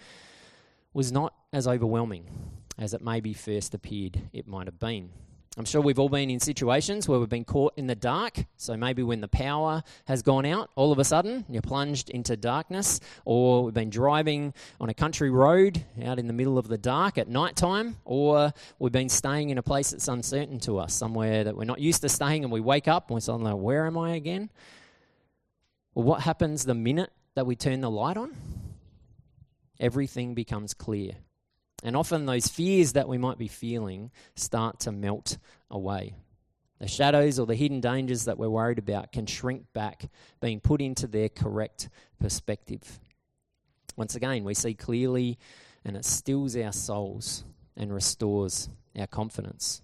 was 0.93 1.11
not 1.11 1.33
as 1.51 1.67
overwhelming 1.67 2.27
as 2.79 2.93
it 2.93 3.01
maybe 3.01 3.33
first 3.33 3.73
appeared 3.73 4.21
it 4.35 4.47
might 4.47 4.67
have 4.67 4.79
been. 4.79 5.09
I'm 5.61 5.67
sure 5.67 5.83
we've 5.83 5.99
all 5.99 6.09
been 6.09 6.31
in 6.31 6.41
situations 6.41 7.07
where 7.07 7.21
we've 7.21 7.29
been 7.29 7.45
caught 7.45 7.75
in 7.77 7.87
the 7.87 7.95
dark. 7.95 8.47
So 8.57 8.79
maybe 8.79 9.03
when 9.03 9.21
the 9.21 9.29
power 9.29 9.83
has 10.07 10.23
gone 10.23 10.47
out, 10.47 10.71
all 10.75 10.91
of 10.91 10.99
a 10.99 11.05
sudden 11.05 11.45
you're 11.51 11.61
plunged 11.61 12.09
into 12.09 12.35
darkness, 12.35 12.99
or 13.27 13.65
we've 13.65 13.75
been 13.75 13.91
driving 13.91 14.55
on 14.81 14.89
a 14.89 14.95
country 14.95 15.29
road 15.29 15.85
out 16.03 16.19
in 16.19 16.27
the 16.29 16.33
middle 16.33 16.57
of 16.57 16.67
the 16.69 16.79
dark 16.79 17.19
at 17.19 17.29
night 17.29 17.57
time, 17.57 17.99
or 18.07 18.55
we've 18.79 18.91
been 18.91 19.11
staying 19.11 19.51
in 19.51 19.59
a 19.59 19.63
place 19.63 19.91
that's 19.91 20.09
uncertain 20.09 20.61
to 20.61 20.79
us, 20.79 20.95
somewhere 20.95 21.45
that 21.45 21.55
we're 21.55 21.65
not 21.65 21.79
used 21.79 22.01
to 22.01 22.09
staying, 22.09 22.43
and 22.43 22.51
we 22.51 22.61
wake 22.61 22.89
up 22.89 23.11
and 23.11 23.17
we're 23.17 23.21
suddenly, 23.21 23.53
like, 23.53 23.61
where 23.61 23.85
am 23.87 23.99
I 23.99 24.15
again? 24.15 24.49
Well, 25.95 26.07
what 26.07 26.23
happens 26.23 26.65
the 26.65 26.73
minute 26.73 27.11
that 27.35 27.45
we 27.45 27.55
turn 27.55 27.83
the 27.83 27.91
light 27.91 28.17
on? 28.17 28.35
Everything 29.79 30.33
becomes 30.33 30.73
clear. 30.73 31.17
And 31.83 31.97
often 31.97 32.27
those 32.27 32.49
fears 32.49 32.93
that 32.93 33.09
we 33.09 33.19
might 33.19 33.39
be 33.39 33.49
feeling 33.49 34.11
start 34.35 34.81
to 34.81 34.93
melt 34.93 35.39
away. 35.71 36.15
The 36.79 36.89
shadows 36.89 37.39
or 37.39 37.47
the 37.47 37.55
hidden 37.55 37.81
dangers 37.81 38.25
that 38.25 38.39
we're 38.39 38.49
worried 38.49 38.79
about 38.79 39.13
can 39.13 39.27
shrink 39.27 39.65
back, 39.73 40.09
being 40.41 40.61
put 40.61 40.81
into 40.81 41.07
their 41.07 41.29
correct 41.29 41.89
perspective. 42.19 43.01
Once 43.97 44.15
again, 44.15 44.45
we 44.45 44.55
see 44.55 44.75
clearly 44.75 45.39
and 45.85 45.97
it 45.97 46.05
stills 46.05 46.57
our 46.57 46.73
souls 46.73 47.45
and 47.77 47.93
restores 47.93 48.69
our 48.99 49.07
confidence. 49.07 49.83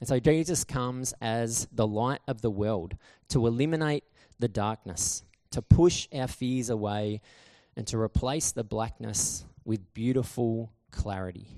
And 0.00 0.08
so 0.08 0.18
Jesus 0.18 0.64
comes 0.64 1.12
as 1.20 1.68
the 1.72 1.86
light 1.86 2.20
of 2.26 2.40
the 2.40 2.50
world 2.50 2.96
to 3.28 3.46
eliminate 3.46 4.04
the 4.38 4.48
darkness, 4.48 5.24
to 5.50 5.60
push 5.60 6.08
our 6.12 6.26
fears 6.26 6.70
away, 6.70 7.20
and 7.76 7.86
to 7.88 7.98
replace 7.98 8.52
the 8.52 8.64
blackness 8.64 9.44
with 9.64 9.92
beautiful 9.92 10.72
clarity. 10.90 11.56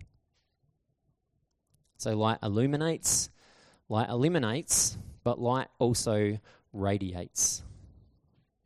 So 1.99 2.17
light 2.17 2.39
illuminates, 2.43 3.31
light 3.89 4.09
eliminates, 4.09 4.97
but 5.25 5.41
light 5.41 5.69
also 5.79 6.39
radiates. 6.73 7.63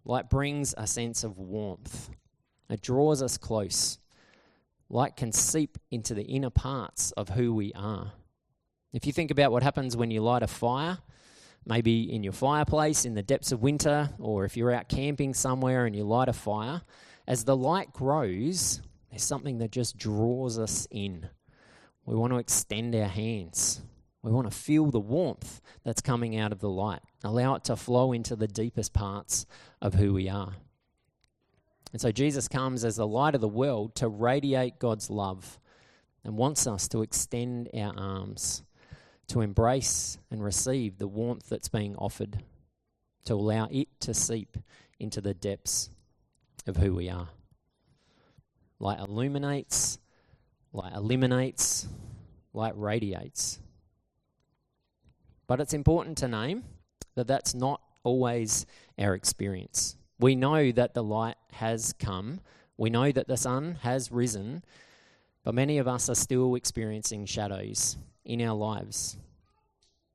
Light 0.05 0.31
brings 0.31 0.75
a 0.77 0.87
sense 0.87 1.25
of 1.25 1.37
warmth. 1.37 2.11
It 2.71 2.81
draws 2.81 3.23
us 3.23 3.37
close. 3.37 3.99
Light 4.89 5.17
can 5.17 5.33
seep 5.33 5.79
into 5.91 6.15
the 6.15 6.23
inner 6.23 6.51
parts 6.51 7.11
of 7.13 7.29
who 7.29 7.55
we 7.55 7.73
are. 7.75 8.13
If 8.93 9.07
you 9.07 9.13
think 9.13 9.31
about 9.31 9.53
what 9.53 9.63
happens 9.63 9.97
when 9.97 10.11
you 10.11 10.23
light 10.23 10.43
a 10.43 10.47
fire, 10.47 10.99
maybe 11.67 12.15
in 12.15 12.23
your 12.23 12.33
fireplace 12.33 13.05
in 13.05 13.15
the 13.15 13.23
depths 13.23 13.53
of 13.53 13.63
winter, 13.63 14.09
or 14.19 14.45
if 14.45 14.57
you're 14.57 14.73
out 14.73 14.89
camping 14.89 15.35
somewhere 15.35 15.87
and 15.87 15.95
you 15.95 16.05
light 16.05 16.29
a 16.29 16.33
fire, 16.33 16.83
as 17.27 17.45
the 17.45 17.57
light 17.57 17.93
grows, 17.93 18.81
there's 19.17 19.25
something 19.25 19.57
that 19.57 19.73
just 19.73 19.97
draws 19.97 20.59
us 20.59 20.87
in. 20.91 21.27
We 22.05 22.15
want 22.15 22.35
to 22.35 22.39
extend 22.39 22.95
our 22.95 23.09
hands. 23.09 23.81
We 24.21 24.31
want 24.31 24.47
to 24.47 24.55
feel 24.55 24.91
the 24.91 25.01
warmth 25.01 25.63
that's 25.85 26.03
coming 26.03 26.39
out 26.39 26.53
of 26.53 26.61
the 26.61 26.69
light, 26.69 27.01
allow 27.25 27.55
it 27.55 27.65
to 27.65 27.77
flow 27.77 28.13
into 28.13 28.37
the 28.37 28.47
deepest 28.47 28.93
parts 28.93 29.47
of 29.81 29.95
who 29.95 30.13
we 30.13 30.29
are. 30.29 30.53
And 31.93 32.01
so 32.03 32.13
Jesus 32.13 32.47
comes 32.47 32.85
as 32.85 32.97
the 32.97 33.07
light 33.07 33.35
of 33.35 33.41
the 33.41 33.49
world 33.49 33.95
to 33.95 34.09
radiate 34.09 34.79
God's 34.79 35.09
love 35.09 35.59
and 36.23 36.37
wants 36.37 36.67
us 36.67 36.87
to 36.89 37.01
extend 37.01 37.71
our 37.73 37.95
arms, 37.97 38.65
to 39.29 39.41
embrace 39.41 40.19
and 40.31 40.45
receive 40.45 40.99
the 40.99 41.09
warmth 41.09 41.49
that's 41.49 41.71
being 41.71 41.97
offered, 41.97 42.43
to 43.25 43.33
allow 43.33 43.67
it 43.71 43.89
to 44.01 44.13
seep 44.13 44.59
into 45.01 45.23
the 45.23 45.33
depths 45.33 45.89
of 46.67 46.77
who 46.77 46.95
we 46.95 47.09
are. 47.09 47.31
Light 48.79 48.99
illuminates, 48.99 49.99
light 50.73 50.93
eliminates, 50.93 51.89
light 52.53 52.77
radiates. 52.77 53.59
But 55.47 55.61
it's 55.61 55.73
important 55.73 56.19
to 56.19 56.29
name 56.29 56.65
that 57.15 57.27
that's 57.27 57.55
not 57.55 57.81
always 58.03 58.67
our 58.99 59.15
experience. 59.15 59.97
We 60.19 60.35
know 60.35 60.73
that 60.73 60.95
the 60.95 61.03
light 61.03 61.37
has 61.53 61.95
come, 61.99 62.41
we 62.77 62.91
know 62.91 63.11
that 63.13 63.29
the 63.29 63.37
sun 63.37 63.79
has 63.83 64.13
risen, 64.13 64.65
but 65.45 65.55
many 65.55 65.79
of 65.79 65.89
us 65.89 66.11
are 66.11 66.15
still 66.15 66.55
experiencing 66.55 67.27
shadows 67.27 67.97
in 68.25 68.43
our 68.43 68.55
lives 68.55 69.17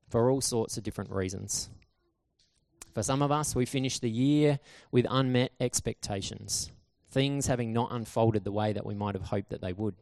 for 0.09 0.29
all 0.29 0.41
sorts 0.41 0.77
of 0.77 0.83
different 0.83 1.09
reasons. 1.09 1.69
For 2.93 3.01
some 3.01 3.21
of 3.21 3.31
us, 3.31 3.55
we 3.55 3.65
finish 3.65 3.99
the 3.99 4.09
year 4.09 4.59
with 4.91 5.07
unmet 5.09 5.53
expectations 5.59 6.69
things 7.11 7.47
having 7.47 7.73
not 7.73 7.91
unfolded 7.91 8.43
the 8.43 8.51
way 8.51 8.73
that 8.73 8.85
we 8.85 8.95
might 8.95 9.15
have 9.15 9.25
hoped 9.25 9.49
that 9.49 9.61
they 9.61 9.73
would. 9.73 9.95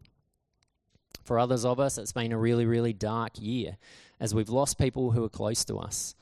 For 1.23 1.39
others 1.39 1.65
of 1.65 1.79
us, 1.79 1.97
it's 1.97 2.11
been 2.11 2.31
a 2.31 2.37
really, 2.37 2.65
really 2.65 2.93
dark 2.93 3.33
year 3.39 3.77
as 4.19 4.33
we've 4.33 4.49
lost 4.49 4.77
people 4.77 5.11
who 5.11 5.23
are 5.23 5.29
close 5.29 5.65
to 5.65 5.77
us 5.77 6.15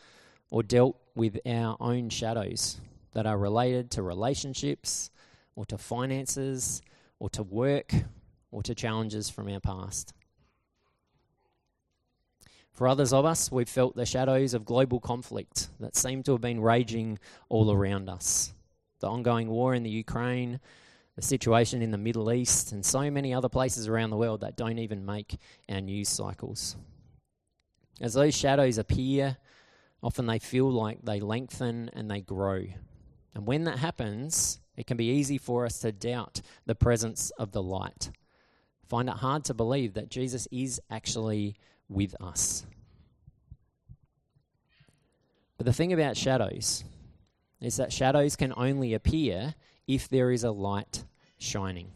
or 0.49 0.63
dealt 0.63 0.97
with 1.15 1.37
our 1.45 1.77
own 1.79 2.09
shadows 2.09 2.79
that 3.13 3.25
are 3.25 3.37
related 3.37 3.91
to 3.91 4.01
relationships 4.01 5.09
or 5.55 5.65
to 5.65 5.77
finances 5.77 6.81
or 7.19 7.29
to 7.29 7.43
work 7.43 7.91
or 8.51 8.63
to 8.63 8.73
challenges 8.73 9.29
from 9.29 9.49
our 9.49 9.59
past. 9.59 10.13
For 12.71 12.87
others 12.87 13.11
of 13.11 13.25
us, 13.25 13.51
we've 13.51 13.67
felt 13.67 13.95
the 13.95 14.05
shadows 14.05 14.53
of 14.53 14.63
global 14.63 14.99
conflict 14.99 15.69
that 15.79 15.95
seem 15.95 16.21
to 16.23 16.33
have 16.33 16.41
been 16.41 16.61
raging 16.61 17.17
all 17.49 17.71
around 17.71 18.07
us 18.07 18.53
the 18.99 19.07
ongoing 19.07 19.49
war 19.49 19.73
in 19.73 19.83
the 19.83 19.89
Ukraine, 19.89 20.59
the 21.15 21.21
situation 21.21 21.81
in 21.81 21.91
the 21.91 21.97
Middle 21.97 22.31
East, 22.31 22.71
and 22.71 22.85
so 22.85 23.09
many 23.09 23.33
other 23.33 23.49
places 23.49 23.87
around 23.87 24.09
the 24.09 24.17
world 24.17 24.41
that 24.41 24.55
don't 24.55 24.79
even 24.79 25.05
make 25.05 25.37
our 25.69 25.81
news 25.81 26.09
cycles. 26.09 26.75
As 27.99 28.13
those 28.13 28.35
shadows 28.35 28.77
appear, 28.77 29.37
often 30.03 30.27
they 30.27 30.39
feel 30.39 30.71
like 30.71 31.01
they 31.03 31.19
lengthen 31.19 31.89
and 31.93 32.09
they 32.09 32.21
grow. 32.21 32.65
And 33.33 33.47
when 33.47 33.63
that 33.63 33.79
happens, 33.79 34.59
it 34.75 34.85
can 34.85 34.97
be 34.97 35.09
easy 35.09 35.37
for 35.37 35.65
us 35.65 35.79
to 35.79 35.91
doubt 35.91 36.41
the 36.65 36.75
presence 36.75 37.31
of 37.31 37.51
the 37.51 37.63
light. 37.63 38.11
Find 38.87 39.09
it 39.09 39.15
hard 39.15 39.43
to 39.45 39.53
believe 39.53 39.95
that 39.95 40.09
Jesus 40.09 40.47
is 40.51 40.79
actually 40.89 41.55
with 41.89 42.15
us. 42.21 42.65
But 45.57 45.65
the 45.65 45.73
thing 45.73 45.93
about 45.93 46.15
shadows 46.15 46.83
is 47.61 47.77
that 47.77 47.91
shadows 47.91 48.35
can 48.35 48.53
only 48.55 48.93
appear 48.93 49.55
if 49.87 50.09
there 50.09 50.31
is 50.31 50.43
a 50.43 50.51
light 50.51 51.05
shining. 51.37 51.91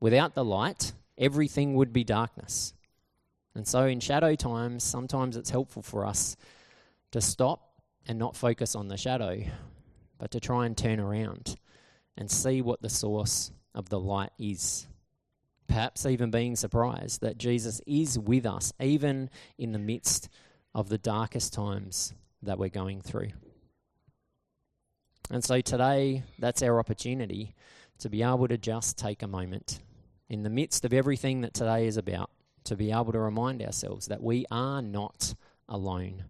Without 0.00 0.34
the 0.34 0.44
light, 0.44 0.92
everything 1.18 1.74
would 1.74 1.92
be 1.92 2.04
darkness. 2.04 2.74
And 3.54 3.66
so, 3.66 3.84
in 3.86 4.00
shadow 4.00 4.34
times, 4.34 4.84
sometimes 4.84 5.36
it's 5.36 5.50
helpful 5.50 5.82
for 5.82 6.06
us 6.06 6.36
to 7.10 7.20
stop 7.20 7.82
and 8.06 8.18
not 8.18 8.36
focus 8.36 8.74
on 8.74 8.88
the 8.88 8.96
shadow, 8.96 9.42
but 10.18 10.30
to 10.30 10.40
try 10.40 10.66
and 10.66 10.76
turn 10.76 11.00
around 11.00 11.56
and 12.16 12.30
see 12.30 12.62
what 12.62 12.80
the 12.80 12.88
source 12.88 13.50
of 13.74 13.88
the 13.88 13.98
light 13.98 14.30
is. 14.38 14.86
Perhaps 15.66 16.06
even 16.06 16.30
being 16.30 16.56
surprised 16.56 17.20
that 17.20 17.38
Jesus 17.38 17.80
is 17.86 18.18
with 18.18 18.46
us, 18.46 18.72
even 18.80 19.30
in 19.58 19.72
the 19.72 19.78
midst 19.78 20.28
of 20.74 20.88
the 20.88 20.98
darkest 20.98 21.52
times 21.52 22.14
that 22.42 22.58
we're 22.58 22.68
going 22.68 23.00
through. 23.00 23.30
And 25.30 25.44
so 25.44 25.60
today, 25.60 26.24
that's 26.40 26.62
our 26.62 26.80
opportunity 26.80 27.54
to 28.00 28.08
be 28.08 28.22
able 28.22 28.48
to 28.48 28.58
just 28.58 28.98
take 28.98 29.22
a 29.22 29.28
moment 29.28 29.78
in 30.28 30.42
the 30.42 30.50
midst 30.50 30.84
of 30.84 30.92
everything 30.92 31.42
that 31.42 31.54
today 31.54 31.86
is 31.86 31.96
about, 31.96 32.30
to 32.64 32.74
be 32.74 32.90
able 32.90 33.12
to 33.12 33.18
remind 33.18 33.62
ourselves 33.62 34.06
that 34.06 34.22
we 34.22 34.44
are 34.50 34.82
not 34.82 35.34
alone, 35.68 36.24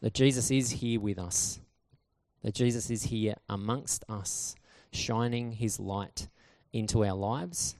that 0.00 0.14
Jesus 0.14 0.50
is 0.50 0.70
here 0.70 1.00
with 1.00 1.18
us, 1.18 1.60
that 2.42 2.54
Jesus 2.54 2.90
is 2.90 3.04
here 3.04 3.34
amongst 3.48 4.04
us, 4.08 4.54
shining 4.90 5.52
his 5.52 5.78
light 5.78 6.28
into 6.72 7.04
our 7.04 7.14
lives 7.14 7.76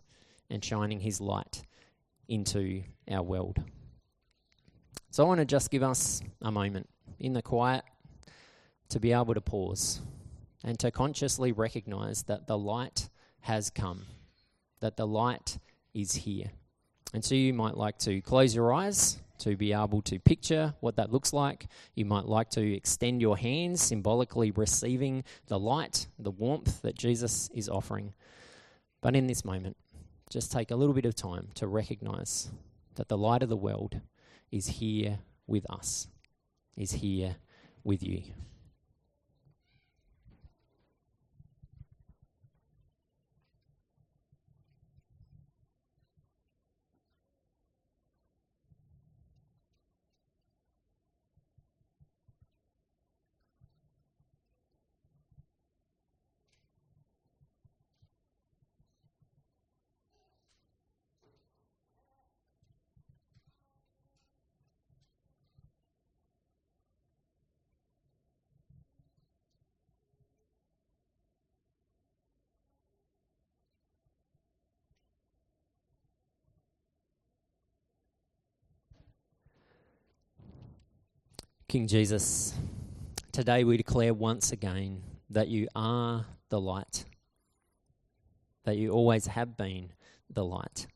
and 0.50 0.62
shining 0.62 1.00
his 1.00 1.20
light 1.20 1.62
into 2.28 2.82
our 3.10 3.22
world. 3.22 3.62
So 5.10 5.24
I 5.24 5.26
want 5.26 5.40
to 5.40 5.46
just 5.46 5.70
give 5.70 5.82
us 5.82 6.20
a 6.42 6.52
moment 6.52 6.88
in 7.18 7.32
the 7.32 7.42
quiet 7.42 7.84
to 8.90 9.00
be 9.00 9.12
able 9.12 9.34
to 9.34 9.40
pause 9.40 10.00
and 10.64 10.78
to 10.78 10.90
consciously 10.90 11.52
recognize 11.52 12.24
that 12.24 12.46
the 12.46 12.58
light 12.58 13.08
has 13.40 13.70
come, 13.70 14.06
that 14.80 14.96
the 14.96 15.06
light 15.06 15.58
is 15.94 16.14
here. 16.14 16.50
And 17.14 17.24
so 17.24 17.34
you 17.34 17.54
might 17.54 17.76
like 17.76 17.98
to 18.00 18.20
close 18.20 18.54
your 18.54 18.72
eyes 18.72 19.18
to 19.38 19.56
be 19.56 19.72
able 19.72 20.02
to 20.02 20.18
picture 20.18 20.74
what 20.80 20.96
that 20.96 21.12
looks 21.12 21.32
like. 21.32 21.68
You 21.94 22.04
might 22.04 22.26
like 22.26 22.50
to 22.50 22.74
extend 22.74 23.20
your 23.20 23.36
hands, 23.36 23.80
symbolically 23.80 24.50
receiving 24.50 25.24
the 25.46 25.58
light, 25.58 26.08
the 26.18 26.30
warmth 26.30 26.82
that 26.82 26.98
Jesus 26.98 27.48
is 27.54 27.68
offering. 27.68 28.12
But 29.00 29.14
in 29.14 29.26
this 29.26 29.44
moment, 29.44 29.76
just 30.28 30.52
take 30.52 30.70
a 30.70 30.76
little 30.76 30.94
bit 30.94 31.06
of 31.06 31.14
time 31.14 31.48
to 31.54 31.66
recognize 31.66 32.50
that 32.96 33.08
the 33.08 33.16
light 33.16 33.42
of 33.42 33.48
the 33.48 33.56
world 33.56 34.00
is 34.50 34.66
here 34.66 35.20
with 35.46 35.70
us, 35.70 36.08
is 36.76 36.92
here 36.92 37.36
with 37.84 38.02
you. 38.02 38.22
King 81.68 81.86
Jesus, 81.86 82.54
today 83.30 83.62
we 83.62 83.76
declare 83.76 84.14
once 84.14 84.52
again 84.52 85.02
that 85.28 85.48
you 85.48 85.68
are 85.76 86.24
the 86.48 86.58
light, 86.58 87.04
that 88.64 88.78
you 88.78 88.90
always 88.90 89.26
have 89.26 89.54
been 89.54 89.92
the 90.30 90.46
light, 90.46 90.86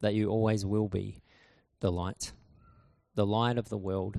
that 0.00 0.14
you 0.14 0.30
always 0.30 0.64
will 0.64 0.88
be 0.88 1.20
the 1.80 1.92
light, 1.92 2.32
the 3.16 3.26
light 3.26 3.58
of 3.58 3.68
the 3.68 3.76
world. 3.76 4.18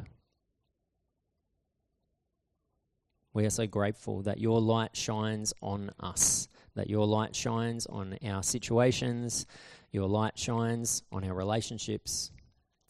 We 3.34 3.48
are 3.48 3.50
so 3.50 3.66
grateful 3.66 4.22
that 4.22 4.38
your 4.38 4.62
light 4.62 4.96
shines 4.96 5.56
on 5.60 5.90
us, 6.00 6.50
that 6.76 6.88
your 6.88 7.08
light 7.08 7.36
shines 7.36 7.88
on 7.88 8.16
our 8.24 8.44
situations, 8.44 9.48
your 9.92 10.08
light 10.08 10.38
shines 10.38 11.02
on 11.12 11.24
our 11.24 11.34
relationships, 11.34 12.30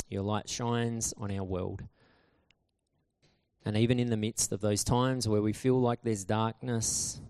your 0.09 0.23
light 0.23 0.49
shines 0.49 1.13
on 1.15 1.31
our 1.31 1.45
world. 1.45 1.81
And 3.65 3.77
even 3.77 3.99
in 3.99 4.09
the 4.09 4.17
midst 4.17 4.51
of 4.51 4.61
those 4.61 4.83
times 4.83 5.27
where 5.27 5.41
we 5.41 5.53
feel 5.53 5.79
like 5.79 5.99
there's 6.01 6.23
darkness, 6.23 7.21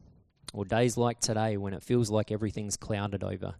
or 0.53 0.65
days 0.65 0.97
like 0.97 1.19
today 1.19 1.57
when 1.57 1.73
it 1.73 1.83
feels 1.83 2.09
like 2.09 2.31
everything's 2.31 2.77
clouded 2.77 3.23
over, 3.23 3.55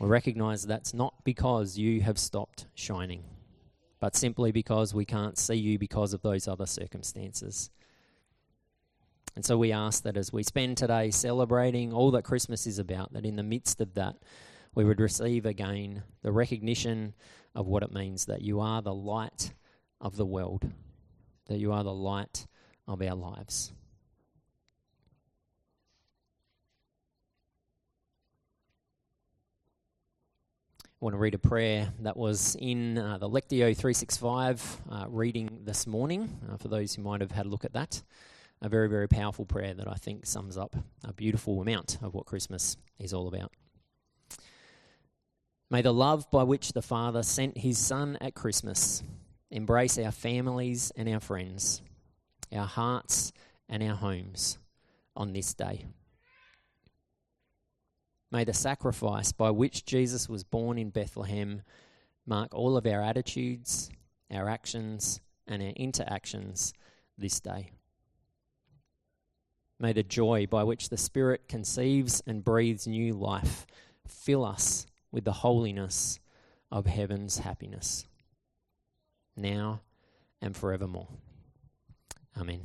we 0.00 0.08
recognize 0.08 0.62
that's 0.64 0.94
not 0.94 1.14
because 1.24 1.78
you 1.78 2.00
have 2.00 2.18
stopped 2.18 2.66
shining, 2.74 3.22
but 4.00 4.16
simply 4.16 4.50
because 4.50 4.94
we 4.94 5.04
can't 5.04 5.38
see 5.38 5.54
you 5.54 5.78
because 5.78 6.12
of 6.12 6.22
those 6.22 6.48
other 6.48 6.66
circumstances. 6.66 7.70
And 9.36 9.44
so 9.44 9.58
we 9.58 9.72
ask 9.72 10.02
that 10.04 10.16
as 10.16 10.32
we 10.32 10.42
spend 10.42 10.76
today 10.76 11.10
celebrating 11.10 11.92
all 11.92 12.12
that 12.12 12.22
Christmas 12.22 12.66
is 12.66 12.78
about, 12.78 13.12
that 13.12 13.26
in 13.26 13.36
the 13.36 13.42
midst 13.42 13.80
of 13.80 13.94
that, 13.94 14.16
we 14.74 14.84
would 14.84 15.00
receive 15.00 15.46
again 15.46 16.02
the 16.22 16.32
recognition 16.32 17.14
of 17.54 17.66
what 17.66 17.82
it 17.82 17.92
means 17.92 18.26
that 18.26 18.42
you 18.42 18.60
are 18.60 18.82
the 18.82 18.94
light 18.94 19.52
of 20.00 20.16
the 20.16 20.26
world 20.26 20.70
that 21.46 21.58
you 21.58 21.72
are 21.72 21.84
the 21.84 21.92
light 21.92 22.46
of 22.86 23.02
our 23.02 23.14
lives. 23.14 23.72
I 31.04 31.04
want 31.04 31.14
to 31.14 31.18
read 31.18 31.34
a 31.34 31.38
prayer 31.38 31.92
that 32.00 32.16
was 32.16 32.56
in 32.58 32.96
uh, 32.96 33.18
the 33.18 33.28
Lectio 33.28 33.76
365 33.76 34.80
uh, 34.90 35.04
reading 35.08 35.60
this 35.64 35.86
morning, 35.86 36.40
uh, 36.50 36.56
for 36.56 36.68
those 36.68 36.94
who 36.94 37.02
might 37.02 37.20
have 37.20 37.30
had 37.30 37.44
a 37.44 37.48
look 37.50 37.66
at 37.66 37.74
that. 37.74 38.02
A 38.62 38.70
very, 38.70 38.88
very 38.88 39.06
powerful 39.06 39.44
prayer 39.44 39.74
that 39.74 39.86
I 39.86 39.96
think 39.96 40.24
sums 40.24 40.56
up 40.56 40.74
a 41.02 41.12
beautiful 41.12 41.60
amount 41.60 41.98
of 42.00 42.14
what 42.14 42.24
Christmas 42.24 42.78
is 42.98 43.12
all 43.12 43.28
about. 43.28 43.52
May 45.70 45.82
the 45.82 45.92
love 45.92 46.30
by 46.30 46.44
which 46.44 46.72
the 46.72 46.80
Father 46.80 47.22
sent 47.22 47.58
his 47.58 47.76
Son 47.76 48.16
at 48.22 48.34
Christmas 48.34 49.02
embrace 49.54 49.98
our 49.98 50.10
families 50.10 50.90
and 50.96 51.08
our 51.08 51.20
friends, 51.20 51.80
our 52.52 52.66
hearts 52.66 53.32
and 53.68 53.84
our 53.84 53.94
homes 53.94 54.58
on 55.14 55.32
this 55.32 55.54
day. 55.54 55.86
May 58.32 58.42
the 58.42 58.52
sacrifice 58.52 59.30
by 59.30 59.50
which 59.50 59.84
Jesus 59.84 60.28
was 60.28 60.42
born 60.42 60.76
in 60.76 60.90
Bethlehem 60.90 61.62
mark 62.26 62.52
all 62.52 62.76
of 62.76 62.84
our 62.84 63.00
attitudes, 63.00 63.90
our 64.28 64.48
actions, 64.48 65.20
and 65.46 65.62
our 65.62 65.68
interactions 65.76 66.72
this 67.16 67.38
day. 67.38 67.70
May 69.78 69.92
the 69.92 70.02
joy 70.02 70.48
by 70.48 70.64
which 70.64 70.88
the 70.88 70.96
Spirit 70.96 71.48
conceives 71.48 72.20
and 72.26 72.44
breathes 72.44 72.88
new 72.88 73.14
life 73.14 73.66
fill 74.08 74.44
us 74.44 74.86
with 75.12 75.24
the 75.24 75.32
holiness 75.32 76.18
of 76.72 76.86
heaven's 76.86 77.38
happiness 77.38 78.08
now, 79.36 79.80
and 80.40 80.56
forevermore. 80.56 81.08
Amen. 82.38 82.60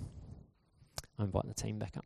I 1.17 1.23
invite 1.23 1.47
the 1.47 1.53
team 1.53 1.79
back 1.79 1.97
up. 1.97 2.05